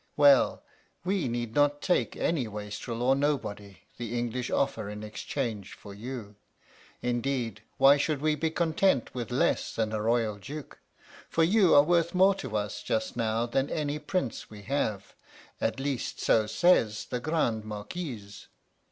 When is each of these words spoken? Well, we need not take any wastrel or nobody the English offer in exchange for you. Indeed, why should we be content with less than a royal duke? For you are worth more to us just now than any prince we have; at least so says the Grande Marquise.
Well, 0.17 0.63
we 1.05 1.27
need 1.27 1.53
not 1.53 1.79
take 1.83 2.17
any 2.17 2.47
wastrel 2.47 3.03
or 3.03 3.15
nobody 3.15 3.81
the 3.97 4.17
English 4.17 4.49
offer 4.49 4.89
in 4.89 5.03
exchange 5.03 5.73
for 5.73 5.93
you. 5.93 6.37
Indeed, 7.03 7.61
why 7.77 7.97
should 7.97 8.19
we 8.19 8.33
be 8.33 8.49
content 8.49 9.13
with 9.13 9.29
less 9.29 9.75
than 9.75 9.91
a 9.93 10.01
royal 10.01 10.37
duke? 10.37 10.79
For 11.29 11.43
you 11.43 11.75
are 11.75 11.83
worth 11.83 12.15
more 12.15 12.33
to 12.33 12.57
us 12.57 12.81
just 12.81 13.15
now 13.15 13.45
than 13.45 13.69
any 13.69 13.99
prince 13.99 14.49
we 14.49 14.63
have; 14.63 15.13
at 15.61 15.79
least 15.79 16.19
so 16.19 16.47
says 16.47 17.05
the 17.05 17.19
Grande 17.19 17.63
Marquise. 17.63 18.47